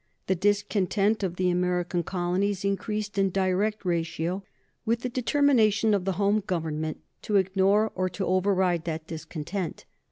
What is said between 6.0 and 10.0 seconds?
the home Government to ignore or to override that discontent.